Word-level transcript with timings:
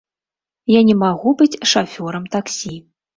Я 0.75 0.79
не 0.87 0.95
магу 1.01 1.33
быць 1.41 1.59
шафёрам 1.73 2.25
таксі. 2.37 2.73